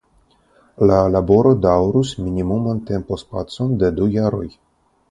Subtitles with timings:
[0.91, 4.47] La laboro daŭrus minimuman tempospacon de du jaroj.